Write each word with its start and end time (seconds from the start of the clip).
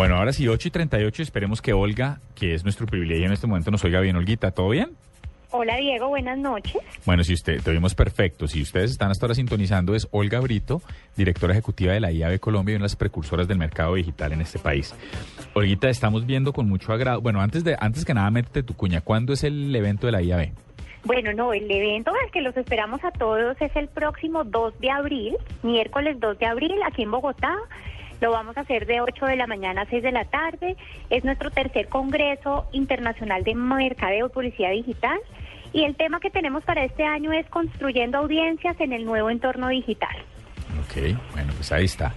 Bueno, 0.00 0.16
ahora 0.16 0.32
sí, 0.32 0.48
8 0.48 0.68
y 0.68 0.70
38, 0.70 1.22
esperemos 1.22 1.60
que 1.60 1.74
Olga, 1.74 2.20
que 2.34 2.54
es 2.54 2.64
nuestro 2.64 2.86
privilegio 2.86 3.26
en 3.26 3.32
este 3.32 3.46
momento, 3.46 3.70
nos 3.70 3.84
oiga 3.84 4.00
bien. 4.00 4.16
Olguita, 4.16 4.50
¿todo 4.50 4.70
bien? 4.70 4.92
Hola 5.50 5.76
Diego, 5.76 6.08
buenas 6.08 6.38
noches. 6.38 6.80
Bueno, 7.04 7.22
si 7.22 7.34
usted, 7.34 7.62
te 7.62 7.70
oímos 7.70 7.94
perfecto. 7.94 8.48
Si 8.48 8.62
ustedes 8.62 8.92
están 8.92 9.10
hasta 9.10 9.26
ahora 9.26 9.34
sintonizando, 9.34 9.94
es 9.94 10.08
Olga 10.10 10.40
Brito, 10.40 10.80
directora 11.18 11.52
ejecutiva 11.52 11.92
de 11.92 12.00
la 12.00 12.10
IAB 12.12 12.40
Colombia 12.40 12.72
y 12.72 12.76
una 12.76 12.84
de 12.84 12.86
las 12.86 12.96
precursoras 12.96 13.46
del 13.46 13.58
mercado 13.58 13.94
digital 13.94 14.32
en 14.32 14.40
este 14.40 14.58
país. 14.58 14.94
Olguita, 15.52 15.90
estamos 15.90 16.24
viendo 16.24 16.54
con 16.54 16.66
mucho 16.66 16.94
agrado. 16.94 17.20
Bueno, 17.20 17.42
antes 17.42 17.62
de 17.62 17.76
antes 17.78 18.06
que 18.06 18.14
nada, 18.14 18.30
métete 18.30 18.62
tu 18.62 18.72
cuña. 18.72 19.02
¿Cuándo 19.02 19.34
es 19.34 19.44
el 19.44 19.76
evento 19.76 20.06
de 20.06 20.12
la 20.12 20.22
IAB? 20.22 20.48
Bueno, 21.04 21.32
no, 21.32 21.52
el 21.52 21.70
evento 21.70 22.10
al 22.10 22.30
que 22.30 22.42
los 22.42 22.56
esperamos 22.56 23.02
a 23.04 23.10
todos 23.10 23.56
es 23.60 23.74
el 23.74 23.88
próximo 23.88 24.44
2 24.44 24.80
de 24.80 24.90
abril, 24.90 25.36
miércoles 25.62 26.20
2 26.20 26.38
de 26.38 26.46
abril, 26.46 26.76
aquí 26.86 27.02
en 27.02 27.10
Bogotá. 27.10 27.54
Lo 28.20 28.32
vamos 28.32 28.56
a 28.56 28.60
hacer 28.60 28.86
de 28.86 29.00
8 29.00 29.26
de 29.26 29.36
la 29.36 29.46
mañana 29.46 29.82
a 29.82 29.86
6 29.86 30.02
de 30.02 30.12
la 30.12 30.24
tarde. 30.26 30.76
Es 31.08 31.24
nuestro 31.24 31.50
tercer 31.50 31.88
Congreso 31.88 32.66
Internacional 32.72 33.44
de 33.44 33.54
Mercadeo 33.54 34.26
y 34.26 34.30
Publicidad 34.30 34.70
Digital. 34.70 35.18
Y 35.72 35.84
el 35.84 35.96
tema 35.96 36.20
que 36.20 36.30
tenemos 36.30 36.64
para 36.64 36.84
este 36.84 37.04
año 37.04 37.32
es 37.32 37.46
construyendo 37.46 38.18
audiencias 38.18 38.78
en 38.80 38.92
el 38.92 39.04
nuevo 39.04 39.30
entorno 39.30 39.68
digital. 39.68 40.16
Ok, 40.84 41.16
bueno, 41.32 41.52
pues 41.54 41.70
ahí 41.72 41.84
está. 41.84 42.12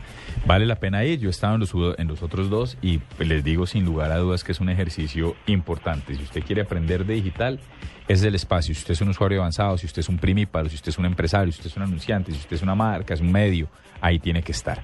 Vale 0.46 0.66
la 0.66 0.76
pena 0.76 1.06
ir. 1.06 1.20
Yo 1.20 1.30
he 1.30 1.32
estado 1.32 1.56
en 1.56 1.62
los, 1.62 1.74
en 1.98 2.08
los 2.08 2.22
otros 2.22 2.50
dos 2.50 2.78
y 2.82 2.98
pues, 2.98 3.30
les 3.30 3.44
digo 3.44 3.66
sin 3.66 3.86
lugar 3.86 4.12
a 4.12 4.18
dudas 4.18 4.44
que 4.44 4.52
es 4.52 4.60
un 4.60 4.70
ejercicio 4.70 5.36
importante. 5.48 6.16
Si 6.16 6.24
usted 6.24 6.44
quiere 6.44 6.64
aprender 6.64 7.06
de 7.06 7.14
digital, 7.14 7.60
es 8.08 8.24
el 8.24 8.36
espacio. 8.36 8.76
Si 8.76 8.82
usted 8.82 8.94
es 8.94 9.02
un 9.02 9.10
usuario 9.10 9.40
avanzado, 9.40 9.78
si 9.78 9.86
usted 9.86 10.00
es 10.02 10.10
un 10.10 10.18
primíparo, 10.18 10.68
si 10.70 10.76
usted 10.76 10.90
es 10.90 10.98
un 10.98 11.06
empresario, 11.06 11.52
si 11.52 11.60
usted 11.60 11.72
es 11.72 11.78
un 11.78 11.84
anunciante, 11.84 12.32
si 12.32 12.40
usted 12.40 12.56
es 12.58 12.62
una 12.62 12.76
marca, 12.76 13.14
es 13.14 13.22
un 13.22 13.32
medio, 13.32 13.70
ahí 14.02 14.20
tiene 14.20 14.44
que 14.44 14.52
estar. 14.52 14.82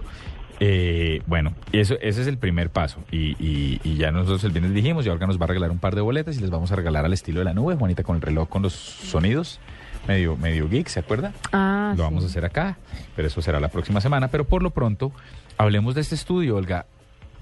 Eh, 0.60 1.22
bueno, 1.28 1.54
eso, 1.72 1.96
ese 2.02 2.22
es 2.22 2.28
el 2.28 2.38
primer 2.38 2.70
paso. 2.70 3.00
Y, 3.12 3.36
y, 3.40 3.98
ya 3.98 4.12
nosotros 4.12 4.44
el 4.44 4.52
viernes 4.52 4.74
dijimos, 4.74 5.06
y 5.06 5.10
ahora 5.10 5.28
nos 5.28 5.40
va 5.40 5.46
a 5.46 5.48
regalar 5.48 5.72
un 5.72 5.80
par 5.80 5.96
de 5.96 6.02
boletas 6.02 6.38
y 6.38 6.42
les 6.42 6.50
vamos 6.50 6.72
a 6.72 6.76
regalar 6.76 7.06
al 7.06 7.14
estilo 7.14 7.40
de 7.40 7.46
la 7.46 7.54
nube, 7.54 7.76
Juanita, 7.76 8.04
con 8.04 8.16
el 8.16 8.22
reloj, 8.22 8.48
con 8.50 8.62
los 8.62 8.74
sonidos. 8.74 9.60
Medio, 10.08 10.38
medio 10.38 10.70
geek, 10.70 10.88
¿se 10.88 11.00
acuerda? 11.00 11.34
Ah, 11.52 11.96
Lo 11.98 12.04
vamos 12.04 12.24
a 12.24 12.28
hacer 12.28 12.46
acá, 12.46 12.78
pero 13.16 13.28
eso 13.28 13.42
será 13.42 13.60
la 13.60 13.70
próxima 13.70 14.02
semana. 14.02 14.28
Pero 14.28 14.46
por 14.46 14.62
lo 14.62 14.70
pronto, 14.70 15.12
hablemos 15.58 15.96
de 15.96 16.02
este 16.02 16.14
estudio, 16.14 16.58
Olga. 16.58 16.86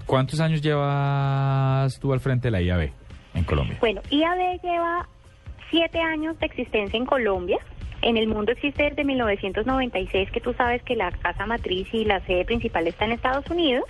¿Cuántos 0.06 0.40
años 0.40 0.62
llevas 0.62 1.98
tú 2.00 2.12
al 2.14 2.20
frente 2.20 2.48
de 2.48 2.52
la 2.52 2.62
IAB 2.62 2.90
en 3.34 3.44
Colombia? 3.44 3.76
Bueno, 3.80 4.00
IAB 4.10 4.62
lleva 4.62 5.06
siete 5.70 6.00
años 6.00 6.38
de 6.38 6.46
existencia 6.46 6.96
en 6.96 7.04
Colombia. 7.04 7.58
En 8.04 8.18
el 8.18 8.26
mundo 8.26 8.52
existe 8.52 8.82
desde 8.82 9.02
1996, 9.02 10.30
que 10.30 10.40
tú 10.40 10.52
sabes 10.52 10.82
que 10.82 10.94
la 10.94 11.10
casa 11.10 11.46
matriz 11.46 11.88
y 11.94 12.04
la 12.04 12.20
sede 12.26 12.44
principal 12.44 12.86
está 12.86 13.06
en 13.06 13.12
Estados 13.12 13.48
Unidos. 13.48 13.84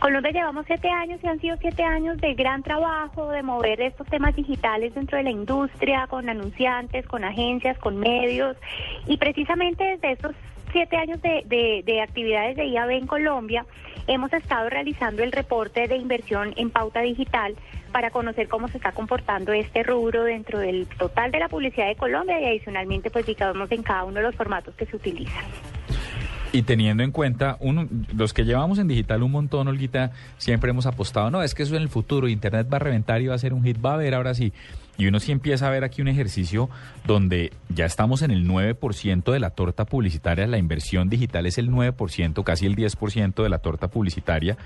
Colombia 0.00 0.32
llevamos 0.32 0.66
siete 0.66 0.90
años 0.90 1.20
y 1.22 1.28
han 1.28 1.38
sido 1.38 1.56
siete 1.60 1.84
años 1.84 2.18
de 2.18 2.34
gran 2.34 2.64
trabajo, 2.64 3.30
de 3.30 3.44
mover 3.44 3.80
estos 3.80 4.08
temas 4.08 4.34
digitales 4.34 4.96
dentro 4.96 5.16
de 5.16 5.22
la 5.22 5.30
industria, 5.30 6.08
con 6.08 6.28
anunciantes, 6.28 7.06
con 7.06 7.22
agencias, 7.22 7.78
con 7.78 7.98
medios. 7.98 8.56
Y 9.06 9.16
precisamente 9.16 9.84
desde 9.84 10.10
estos 10.10 10.34
siete 10.76 10.98
años 10.98 11.22
de, 11.22 11.82
de, 11.86 12.02
actividades 12.02 12.54
de 12.54 12.66
IAB 12.66 12.90
en 12.90 13.06
Colombia, 13.06 13.64
hemos 14.06 14.30
estado 14.34 14.68
realizando 14.68 15.22
el 15.22 15.32
reporte 15.32 15.88
de 15.88 15.96
inversión 15.96 16.52
en 16.58 16.68
pauta 16.68 17.00
digital 17.00 17.56
para 17.92 18.10
conocer 18.10 18.46
cómo 18.46 18.68
se 18.68 18.76
está 18.76 18.92
comportando 18.92 19.54
este 19.54 19.82
rubro 19.82 20.24
dentro 20.24 20.58
del 20.58 20.86
total 20.86 21.30
de 21.30 21.38
la 21.38 21.48
publicidad 21.48 21.86
de 21.86 21.96
Colombia 21.96 22.38
y 22.42 22.44
adicionalmente 22.44 23.10
pues 23.10 23.24
digamos 23.24 23.72
en 23.72 23.82
cada 23.82 24.04
uno 24.04 24.16
de 24.16 24.24
los 24.24 24.36
formatos 24.36 24.74
que 24.74 24.84
se 24.84 24.96
utilizan. 24.96 25.46
Y 26.56 26.62
teniendo 26.62 27.02
en 27.02 27.12
cuenta, 27.12 27.58
los 28.16 28.32
que 28.32 28.46
llevamos 28.46 28.78
en 28.78 28.88
digital 28.88 29.22
un 29.22 29.30
montón, 29.30 29.68
Olguita, 29.68 30.12
siempre 30.38 30.70
hemos 30.70 30.86
apostado, 30.86 31.30
no, 31.30 31.42
es 31.42 31.54
que 31.54 31.64
eso 31.64 31.76
en 31.76 31.82
el 31.82 31.90
futuro, 31.90 32.28
Internet 32.28 32.66
va 32.72 32.76
a 32.76 32.80
reventar 32.80 33.20
y 33.20 33.26
va 33.26 33.34
a 33.34 33.38
ser 33.38 33.52
un 33.52 33.62
hit, 33.62 33.76
va 33.84 33.90
a 33.90 33.94
haber 33.96 34.14
ahora 34.14 34.32
sí. 34.32 34.54
Y 34.96 35.06
uno 35.06 35.20
sí 35.20 35.32
empieza 35.32 35.66
a 35.66 35.70
ver 35.70 35.84
aquí 35.84 36.00
un 36.00 36.08
ejercicio 36.08 36.70
donde 37.04 37.52
ya 37.68 37.84
estamos 37.84 38.22
en 38.22 38.30
el 38.30 38.48
9% 38.48 39.30
de 39.30 39.38
la 39.38 39.50
torta 39.50 39.84
publicitaria, 39.84 40.46
la 40.46 40.56
inversión 40.56 41.10
digital 41.10 41.44
es 41.44 41.58
el 41.58 41.70
9%, 41.70 42.42
casi 42.42 42.64
el 42.64 42.74
10% 42.74 43.42
de 43.42 43.48
la 43.50 43.58
torta 43.58 43.88
publicitaria, 43.88 44.56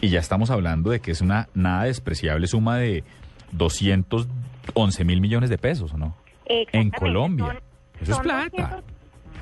y 0.00 0.10
ya 0.10 0.20
estamos 0.20 0.50
hablando 0.50 0.90
de 0.90 1.00
que 1.00 1.10
es 1.10 1.22
una 1.22 1.48
nada 1.54 1.86
despreciable 1.86 2.46
suma 2.46 2.76
de 2.76 3.02
211 3.50 5.04
mil 5.04 5.20
millones 5.20 5.50
de 5.50 5.58
pesos, 5.58 5.92
¿no? 5.94 6.14
En 6.46 6.90
Colombia. 6.90 7.60
Eso 8.00 8.12
es 8.12 8.18
plata 8.20 8.84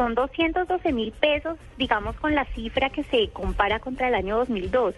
son 0.00 0.14
212 0.14 0.92
mil 0.94 1.12
pesos, 1.12 1.58
digamos, 1.76 2.16
con 2.16 2.34
la 2.34 2.46
cifra 2.54 2.88
que 2.88 3.04
se 3.04 3.28
compara 3.34 3.80
contra 3.80 4.08
el 4.08 4.14
año 4.14 4.38
2012, 4.38 4.96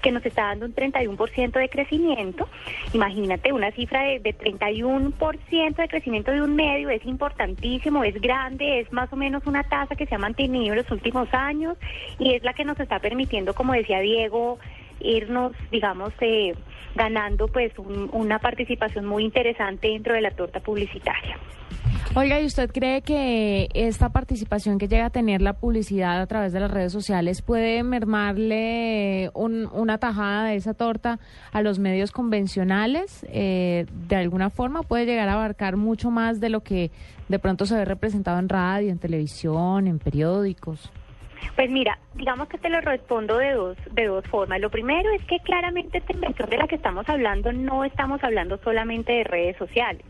que 0.00 0.12
nos 0.12 0.24
está 0.24 0.44
dando 0.44 0.66
un 0.66 0.72
31% 0.72 1.50
de 1.58 1.68
crecimiento. 1.68 2.48
Imagínate, 2.92 3.52
una 3.52 3.72
cifra 3.72 4.04
de, 4.04 4.20
de 4.20 4.38
31% 4.38 5.74
de 5.74 5.88
crecimiento 5.88 6.30
de 6.30 6.42
un 6.42 6.54
medio 6.54 6.90
es 6.90 7.04
importantísimo, 7.06 8.04
es 8.04 8.20
grande, 8.20 8.78
es 8.78 8.92
más 8.92 9.12
o 9.12 9.16
menos 9.16 9.44
una 9.46 9.64
tasa 9.64 9.96
que 9.96 10.06
se 10.06 10.14
ha 10.14 10.18
mantenido 10.18 10.74
en 10.74 10.78
los 10.78 10.90
últimos 10.92 11.28
años 11.34 11.76
y 12.20 12.34
es 12.34 12.44
la 12.44 12.52
que 12.52 12.64
nos 12.64 12.78
está 12.78 13.00
permitiendo, 13.00 13.52
como 13.52 13.72
decía 13.72 13.98
Diego, 13.98 14.60
irnos, 15.00 15.52
digamos, 15.70 16.12
eh, 16.20 16.54
ganando 16.94 17.48
pues 17.48 17.72
una 17.78 18.38
participación 18.38 19.04
muy 19.04 19.24
interesante 19.24 19.88
dentro 19.88 20.14
de 20.14 20.22
la 20.22 20.30
torta 20.30 20.60
publicitaria. 20.60 21.36
Oiga, 22.14 22.40
¿y 22.40 22.46
usted 22.46 22.70
cree 22.70 23.02
que 23.02 23.68
esta 23.74 24.08
participación 24.08 24.78
que 24.78 24.88
llega 24.88 25.04
a 25.04 25.10
tener 25.10 25.42
la 25.42 25.52
publicidad 25.52 26.18
a 26.22 26.26
través 26.26 26.54
de 26.54 26.60
las 26.60 26.70
redes 26.70 26.90
sociales 26.90 27.42
puede 27.42 27.82
mermarle 27.82 29.30
una 29.34 29.98
tajada 29.98 30.44
de 30.46 30.56
esa 30.56 30.72
torta 30.72 31.18
a 31.52 31.60
los 31.60 31.78
medios 31.78 32.12
convencionales? 32.12 33.26
Eh, 33.28 33.84
¿De 34.08 34.16
alguna 34.16 34.48
forma 34.48 34.82
puede 34.82 35.04
llegar 35.04 35.28
a 35.28 35.34
abarcar 35.34 35.76
mucho 35.76 36.10
más 36.10 36.40
de 36.40 36.48
lo 36.48 36.62
que 36.62 36.90
de 37.28 37.38
pronto 37.38 37.66
se 37.66 37.76
ve 37.76 37.84
representado 37.84 38.38
en 38.38 38.48
radio, 38.48 38.90
en 38.90 38.98
televisión, 38.98 39.86
en 39.86 39.98
periódicos? 39.98 40.90
Pues 41.54 41.70
mira, 41.70 41.98
digamos 42.14 42.48
que 42.48 42.58
te 42.58 42.68
lo 42.68 42.80
respondo 42.80 43.38
de 43.38 43.52
dos, 43.52 43.76
de 43.92 44.06
dos 44.06 44.26
formas. 44.26 44.60
Lo 44.60 44.70
primero 44.70 45.10
es 45.10 45.24
que 45.24 45.38
claramente 45.40 45.98
esta 45.98 46.12
inversión 46.12 46.50
de 46.50 46.58
la 46.58 46.66
que 46.66 46.76
estamos 46.76 47.08
hablando 47.08 47.52
no 47.52 47.84
estamos 47.84 48.22
hablando 48.22 48.58
solamente 48.58 49.12
de 49.12 49.24
redes 49.24 49.56
sociales 49.56 50.04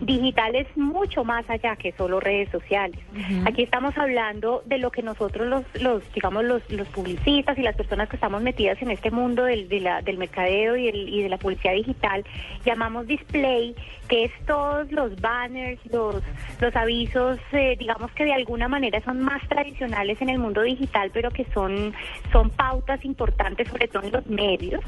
digital 0.00 0.54
es 0.54 0.66
mucho 0.76 1.24
más 1.24 1.48
allá 1.48 1.76
que 1.76 1.92
solo 1.92 2.20
redes 2.20 2.48
sociales. 2.50 2.98
Aquí 3.46 3.62
estamos 3.62 3.96
hablando 3.96 4.62
de 4.66 4.78
lo 4.78 4.90
que 4.90 5.02
nosotros 5.02 5.46
los, 5.46 5.64
los 5.80 6.12
digamos, 6.12 6.44
los, 6.44 6.68
los 6.70 6.88
publicistas 6.88 7.58
y 7.58 7.62
las 7.62 7.76
personas 7.76 8.08
que 8.08 8.16
estamos 8.16 8.42
metidas 8.42 8.80
en 8.82 8.90
este 8.90 9.10
mundo 9.10 9.44
del, 9.44 9.68
de 9.68 9.80
la, 9.80 10.02
del 10.02 10.18
mercadeo 10.18 10.76
y, 10.76 10.88
el, 10.88 11.08
y 11.08 11.22
de 11.22 11.28
la 11.28 11.38
publicidad 11.38 11.74
digital 11.74 12.24
llamamos 12.64 13.06
display, 13.06 13.74
que 14.08 14.24
es 14.24 14.32
todos 14.46 14.90
los 14.92 15.20
banners, 15.20 15.80
los, 15.90 16.22
los 16.60 16.76
avisos, 16.76 17.38
eh, 17.52 17.76
digamos 17.78 18.10
que 18.12 18.24
de 18.24 18.32
alguna 18.32 18.68
manera 18.68 19.00
son 19.02 19.20
más 19.20 19.46
tradicionales 19.48 20.20
en 20.20 20.28
el 20.28 20.38
mundo 20.38 20.62
digital, 20.62 21.10
pero 21.12 21.30
que 21.30 21.46
son, 21.54 21.94
son 22.30 22.50
pautas 22.50 23.04
importantes, 23.04 23.68
sobre 23.68 23.88
todo 23.88 24.02
en 24.04 24.12
los 24.12 24.26
medios. 24.26 24.82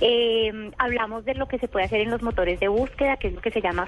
Eh, 0.00 0.70
hablamos 0.78 1.24
de 1.24 1.34
lo 1.34 1.46
que 1.46 1.58
se 1.58 1.68
puede 1.68 1.84
hacer 1.84 2.00
en 2.00 2.10
los 2.10 2.22
motores 2.22 2.58
de 2.58 2.68
búsqueda, 2.68 3.16
que 3.16 3.28
es 3.28 3.34
lo 3.34 3.40
que 3.40 3.50
se 3.50 3.60
llama 3.60 3.86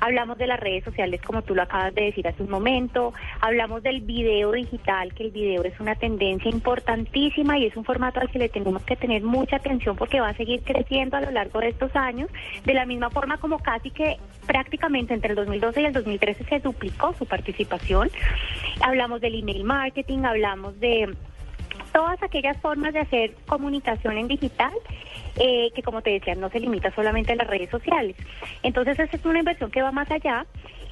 Hablamos 0.00 0.38
de 0.38 0.46
las 0.46 0.60
redes 0.60 0.84
sociales, 0.84 1.20
como 1.22 1.42
tú 1.42 1.54
lo 1.54 1.62
acabas 1.62 1.94
de 1.94 2.04
decir 2.04 2.26
hace 2.26 2.42
un 2.42 2.50
momento. 2.50 3.12
Hablamos 3.40 3.82
del 3.82 4.00
video 4.00 4.52
digital, 4.52 5.12
que 5.14 5.24
el 5.24 5.30
video 5.30 5.62
es 5.64 5.78
una 5.80 5.94
tendencia 5.94 6.50
importantísima 6.50 7.58
y 7.58 7.66
es 7.66 7.76
un 7.76 7.84
formato 7.84 8.20
al 8.20 8.30
que 8.30 8.38
le 8.38 8.48
tenemos 8.48 8.82
que 8.82 8.96
tener 8.96 9.22
mucha 9.22 9.56
atención 9.56 9.96
porque 9.96 10.20
va 10.20 10.28
a 10.28 10.34
seguir 10.34 10.62
creciendo 10.62 11.16
a 11.16 11.20
lo 11.20 11.30
largo 11.30 11.60
de 11.60 11.68
estos 11.68 11.94
años, 11.96 12.30
de 12.64 12.74
la 12.74 12.86
misma 12.86 13.10
forma 13.10 13.38
como 13.38 13.58
casi 13.58 13.90
que 13.90 14.16
prácticamente 14.46 15.14
entre 15.14 15.30
el 15.30 15.36
2012 15.36 15.82
y 15.82 15.84
el 15.84 15.92
2013 15.92 16.44
se 16.44 16.60
duplicó 16.60 17.12
su 17.14 17.26
participación. 17.26 18.10
Hablamos 18.80 19.20
del 19.20 19.38
email 19.38 19.64
marketing, 19.64 20.24
hablamos 20.24 20.78
de 20.80 21.14
todas 21.92 22.22
aquellas 22.22 22.56
formas 22.58 22.92
de 22.92 23.00
hacer 23.00 23.34
comunicación 23.46 24.18
en 24.18 24.28
digital 24.28 24.72
eh, 25.38 25.70
que 25.74 25.82
como 25.82 26.02
te 26.02 26.10
decía 26.10 26.34
no 26.34 26.50
se 26.50 26.60
limita 26.60 26.90
solamente 26.92 27.32
a 27.32 27.36
las 27.36 27.46
redes 27.46 27.70
sociales. 27.70 28.16
Entonces 28.62 28.98
esa 28.98 29.16
es 29.16 29.24
una 29.24 29.40
inversión 29.40 29.70
que 29.70 29.82
va 29.82 29.92
más 29.92 30.10
allá 30.10 30.46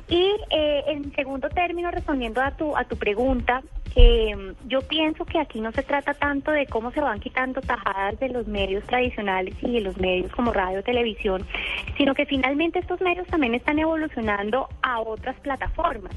Y 0.09 0.31
eh, 0.51 0.85
en 0.87 1.13
segundo 1.15 1.49
término, 1.49 1.91
respondiendo 1.91 2.41
a 2.41 2.53
tu, 2.53 2.77
a 2.77 2.85
tu 2.85 2.97
pregunta, 2.97 3.63
eh, 3.97 4.55
yo 4.69 4.83
pienso 4.83 5.25
que 5.25 5.41
aquí 5.41 5.59
no 5.59 5.73
se 5.73 5.83
trata 5.83 6.13
tanto 6.13 6.51
de 6.51 6.67
cómo 6.67 6.93
se 6.93 7.01
van 7.01 7.19
quitando 7.19 7.63
tajadas 7.63 8.21
de 8.21 8.29
los 8.29 8.47
medios 8.47 8.85
tradicionales 8.85 9.55
y 9.63 9.73
de 9.73 9.81
los 9.81 9.97
medios 9.99 10.31
como 10.33 10.53
radio, 10.53 10.83
televisión, 10.83 11.47
sino 11.97 12.15
que 12.15 12.27
finalmente 12.27 12.79
estos 12.79 13.01
medios 13.01 13.27
también 13.27 13.55
están 13.55 13.79
evolucionando 13.79 14.69
a 14.83 15.01
otras 15.01 15.35
plataformas. 15.41 16.13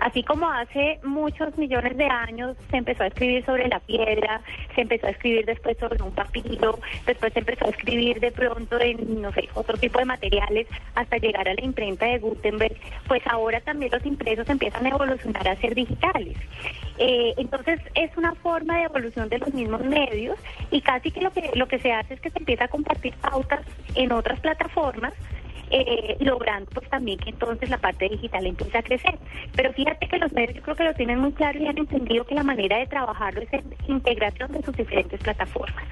Así 0.00 0.22
como 0.22 0.48
hace 0.50 0.98
muchos 1.02 1.56
millones 1.56 1.96
de 1.96 2.06
años 2.06 2.56
se 2.70 2.76
empezó 2.76 3.04
a 3.04 3.06
escribir 3.08 3.44
sobre 3.44 3.68
la 3.68 3.80
piedra, 3.80 4.40
se 4.74 4.82
empezó 4.82 5.06
a 5.06 5.10
escribir 5.10 5.46
después 5.46 5.76
sobre 5.78 6.02
un 6.02 6.12
papiro, 6.12 6.78
después 7.06 7.32
se 7.32 7.40
empezó 7.40 7.66
a 7.66 7.70
escribir 7.70 8.20
de 8.20 8.32
pronto 8.32 8.80
en, 8.80 9.22
no 9.22 9.32
sé, 9.32 9.48
otro 9.54 9.76
tipo 9.78 9.98
de 9.98 10.04
materiales 10.04 10.66
hasta 10.94 11.16
llegar 11.18 11.48
a 11.48 11.54
la 11.54 11.64
imprenta 11.64 12.06
de 12.06 12.18
Gutenberg, 12.18 12.76
pues 13.06 13.22
ahora 13.26 13.60
también 13.60 13.92
los 13.92 14.04
impresos 14.04 14.48
empiezan 14.48 14.86
a 14.86 14.90
evolucionar 14.90 15.46
a 15.48 15.56
ser 15.56 15.74
digitales. 15.74 16.36
Eh, 16.98 17.34
entonces 17.36 17.80
es 17.94 18.16
una 18.16 18.34
forma 18.36 18.78
de 18.78 18.84
evolución 18.84 19.28
de 19.28 19.38
los 19.38 19.52
mismos 19.52 19.84
medios 19.84 20.38
y 20.70 20.80
casi 20.80 21.10
que 21.10 21.20
lo 21.20 21.32
que 21.32 21.50
lo 21.54 21.66
que 21.66 21.80
se 21.80 21.92
hace 21.92 22.14
es 22.14 22.20
que 22.20 22.30
se 22.30 22.38
empieza 22.38 22.64
a 22.64 22.68
compartir 22.68 23.14
pautas 23.14 23.62
en 23.96 24.12
otras 24.12 24.38
plataformas 24.38 25.12
eh, 25.80 26.16
logrando 26.20 26.70
pues 26.72 26.88
también 26.88 27.18
que 27.18 27.30
entonces 27.30 27.68
la 27.68 27.78
parte 27.78 28.08
digital 28.08 28.46
empiece 28.46 28.78
a 28.78 28.82
crecer. 28.82 29.18
Pero 29.54 29.72
fíjate 29.72 30.06
que 30.06 30.18
los 30.18 30.32
medios 30.32 30.54
yo 30.54 30.62
creo 30.62 30.76
que 30.76 30.84
lo 30.84 30.94
tienen 30.94 31.18
muy 31.18 31.32
claro 31.32 31.58
y 31.58 31.66
han 31.66 31.78
entendido 31.78 32.24
que 32.24 32.34
la 32.34 32.42
manera 32.42 32.78
de 32.78 32.86
trabajarlo 32.86 33.42
es 33.42 33.52
en 33.52 33.64
integración 33.88 34.52
de 34.52 34.62
sus 34.62 34.76
diferentes 34.76 35.20
plataformas. 35.20 35.84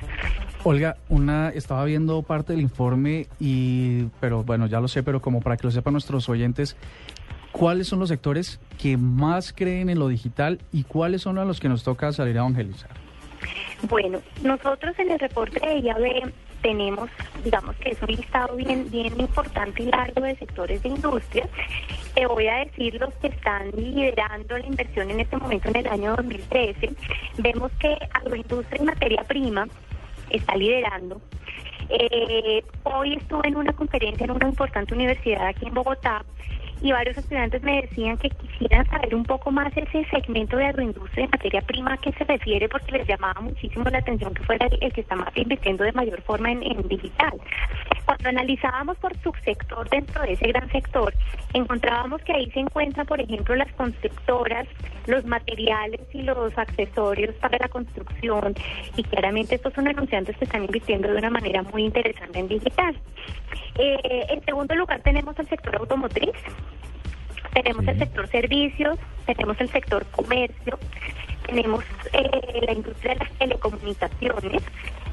Olga, 0.64 0.96
una 1.08 1.48
estaba 1.48 1.84
viendo 1.84 2.22
parte 2.22 2.52
del 2.52 2.62
informe 2.62 3.26
y 3.40 4.04
pero 4.20 4.44
bueno, 4.44 4.66
ya 4.66 4.80
lo 4.80 4.88
sé, 4.88 5.02
pero 5.02 5.20
como 5.20 5.40
para 5.40 5.56
que 5.56 5.64
lo 5.64 5.70
sepan 5.72 5.94
nuestros 5.94 6.28
oyentes, 6.28 6.76
¿cuáles 7.50 7.88
son 7.88 7.98
los 7.98 8.08
sectores 8.08 8.60
que 8.80 8.96
más 8.96 9.52
creen 9.52 9.88
en 9.90 9.98
lo 9.98 10.08
digital 10.08 10.60
y 10.72 10.84
cuáles 10.84 11.22
son 11.22 11.38
a 11.38 11.44
los 11.44 11.58
que 11.58 11.68
nos 11.68 11.82
toca 11.82 12.12
salir 12.12 12.36
a 12.36 12.40
evangelizar? 12.40 12.90
Bueno, 13.88 14.20
nosotros 14.44 14.96
en 14.98 15.10
el 15.10 15.18
reporte 15.18 15.58
de 15.58 15.80
IAB 15.80 16.32
tenemos, 16.62 17.10
digamos 17.44 17.76
que 17.76 17.90
es 17.90 18.02
un 18.02 18.08
listado 18.08 18.56
bien, 18.56 18.90
bien 18.90 19.20
importante 19.20 19.82
y 19.82 19.86
largo 19.86 20.22
de 20.22 20.36
sectores 20.36 20.82
de 20.82 20.88
industria. 20.88 21.48
Te 22.14 22.26
voy 22.26 22.46
a 22.46 22.56
decir 22.58 22.94
los 22.94 23.12
que 23.14 23.28
están 23.28 23.70
liderando 23.72 24.56
la 24.56 24.66
inversión 24.66 25.10
en 25.10 25.20
este 25.20 25.36
momento 25.36 25.68
en 25.68 25.76
el 25.76 25.86
año 25.88 26.16
2013. 26.16 26.90
Vemos 27.38 27.70
que 27.78 27.98
agroindustria 28.14 28.82
y 28.82 28.84
materia 28.84 29.24
prima 29.24 29.66
está 30.30 30.56
liderando. 30.56 31.20
Eh, 31.88 32.64
hoy 32.84 33.14
estuve 33.14 33.48
en 33.48 33.56
una 33.56 33.72
conferencia 33.72 34.24
en 34.24 34.30
una 34.30 34.48
importante 34.48 34.94
universidad 34.94 35.46
aquí 35.46 35.66
en 35.66 35.74
Bogotá 35.74 36.24
y 36.82 36.90
varios 36.90 37.16
estudiantes 37.16 37.62
me 37.62 37.82
decían 37.82 38.18
que 38.18 38.28
quisieran 38.30 38.84
saber 38.90 39.14
un 39.14 39.24
poco 39.24 39.50
más 39.52 39.72
ese 39.76 40.04
segmento 40.10 40.56
de 40.56 40.66
agroindustria 40.66 41.26
de 41.26 41.30
materia 41.30 41.60
prima 41.62 41.94
a 41.94 41.96
qué 41.96 42.12
se 42.12 42.24
refiere 42.24 42.68
porque 42.68 42.92
les 42.92 43.06
llamaba 43.06 43.40
muchísimo 43.40 43.84
la 43.88 43.98
atención 43.98 44.34
que 44.34 44.42
fuera 44.42 44.66
el, 44.66 44.92
que 44.92 45.00
está 45.00 45.14
más 45.14 45.34
invirtiendo 45.36 45.84
de 45.84 45.92
mayor 45.92 46.20
forma 46.22 46.50
en, 46.50 46.62
en 46.64 46.88
digital. 46.88 47.34
Cuando 48.04 48.28
analizábamos 48.28 48.96
por 48.98 49.16
subsector 49.18 49.88
dentro 49.90 50.22
de 50.22 50.32
ese 50.32 50.48
gran 50.48 50.68
sector, 50.70 51.14
encontrábamos 51.54 52.20
que 52.22 52.32
ahí 52.32 52.50
se 52.50 52.60
encuentran, 52.60 53.06
por 53.06 53.20
ejemplo, 53.20 53.54
las 53.54 53.72
constructoras, 53.74 54.66
los 55.06 55.24
materiales 55.24 56.00
y 56.12 56.22
los 56.22 56.56
accesorios 56.58 57.34
para 57.36 57.58
la 57.58 57.68
construcción 57.68 58.54
y 58.96 59.04
claramente 59.04 59.54
estos 59.54 59.72
son 59.74 59.86
anunciantes 59.86 60.36
que 60.36 60.44
están 60.44 60.64
invirtiendo 60.64 61.08
de 61.08 61.18
una 61.18 61.30
manera 61.30 61.62
muy 61.62 61.84
interesante 61.84 62.40
en 62.40 62.48
digital. 62.48 62.96
Eh, 63.78 64.26
en 64.28 64.44
segundo 64.44 64.74
lugar 64.74 65.00
tenemos 65.02 65.38
el 65.38 65.48
sector 65.48 65.76
automotriz, 65.76 66.32
tenemos 67.52 67.86
el 67.86 67.98
sector 67.98 68.28
servicios, 68.28 68.98
tenemos 69.26 69.60
el 69.60 69.68
sector 69.70 70.06
comercio, 70.06 70.78
tenemos 71.46 71.84
eh, 72.12 72.60
la 72.66 72.72
industria 72.72 73.14
de 73.14 73.20
las 73.20 73.32
telecomunicaciones, 73.32 74.62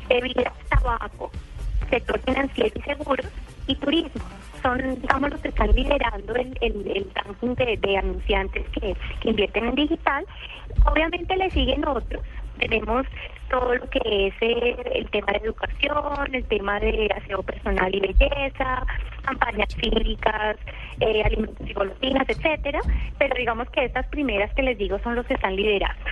bebidas, 0.08 0.54
tabaco, 0.70 1.32
sector 1.90 2.20
financiero 2.20 2.72
y 2.76 2.82
seguros 2.82 3.26
y 3.68 3.76
turismo. 3.76 4.22
Son, 4.62 5.00
digamos, 5.02 5.30
los 5.32 5.40
que 5.40 5.50
están 5.50 5.72
liderando 5.74 6.36
el, 6.36 6.58
el, 6.62 7.12
ranking 7.16 7.56
de, 7.56 7.98
anunciantes 7.98 8.68
que, 8.70 8.96
que 9.22 9.30
invierten 9.30 9.68
en 9.68 9.76
digital. 9.76 10.26
Obviamente 10.86 11.36
le 11.38 11.50
siguen 11.52 11.88
otros. 11.88 12.24
Tenemos 12.60 13.06
todo 13.50 13.76
lo 13.76 13.90
que 13.90 14.28
es 14.28 14.34
el 14.42 15.10
tema 15.10 15.34
de 15.34 15.40
educación, 15.46 16.36
el 16.36 16.46
tema 16.46 16.80
de 16.80 17.10
aseo 17.16 17.42
personal 17.44 17.94
y 17.94 18.00
belleza, 18.00 18.86
campañas 19.24 19.70
cívicas, 19.82 20.58
eh, 21.00 21.24
alimentos 21.24 21.68
y 21.68 21.74
golosinas, 21.74 22.28
etcétera. 22.28 22.80
Pero 23.18 23.36
digamos 23.38 23.70
que 23.72 23.86
estas 23.86 24.06
primeras 24.08 24.54
que 24.54 24.64
les 24.64 24.78
digo 24.78 25.00
son 25.00 25.16
los 25.16 25.26
que 25.26 25.34
están 25.34 25.56
liderando. 25.56 26.06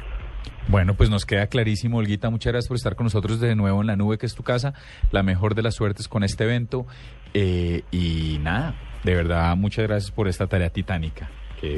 Bueno, 0.70 0.96
pues 0.96 1.10
nos 1.10 1.26
queda 1.26 1.48
clarísimo, 1.48 1.98
Olguita. 1.98 2.30
Muchas 2.30 2.52
gracias 2.52 2.68
por 2.68 2.76
estar 2.76 2.96
con 2.96 3.06
nosotros 3.06 3.40
de 3.40 3.56
nuevo 3.56 3.80
en 3.80 3.88
la 3.88 3.96
nube, 3.96 4.18
que 4.18 4.26
es 4.26 4.36
tu 4.36 4.44
casa. 4.44 4.74
La 5.12 5.24
mejor 5.24 5.56
de 5.56 5.62
las 5.62 5.76
suertes 5.76 6.08
con 6.08 6.24
este 6.24 6.44
evento. 6.44 6.86
Eh, 7.34 7.84
y 7.92 8.38
nada, 8.42 8.76
de 9.04 9.16
verdad, 9.16 9.56
muchas 9.56 9.88
gracias 9.88 10.12
por 10.12 10.28
esta 10.28 10.48
tarea 10.48 10.70
titánica 10.70 11.30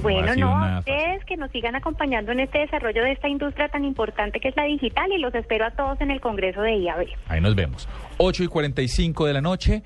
bueno, 0.02 0.36
no, 0.36 0.58
a 0.58 0.80
ustedes 0.80 1.24
que 1.26 1.38
nos 1.38 1.52
sigan 1.52 1.76
acompañando 1.76 2.32
en 2.32 2.42
este 2.42 2.60
desarrollo 2.60 3.04
de 3.04 3.12
esta 3.12 3.30
industria 3.30 3.70
tan 3.70 3.86
importante 3.86 4.40
que 4.40 4.50
es 4.50 4.56
la 4.56 4.64
digital 4.64 5.12
y 5.12 5.18
los 5.20 5.34
espero 5.34 5.66
a 5.66 5.72
todos 5.72 6.00
en 6.02 6.12
el 6.12 6.22
Congreso 6.22 6.62
de 6.62 6.78
IAB. 6.78 7.08
Ahí 7.28 7.42
nos 7.42 7.56
vemos. 7.56 7.88
8 8.18 8.44
y 8.44 8.48
45 8.48 9.26
de 9.26 9.34
la 9.34 9.42
noche. 9.42 9.84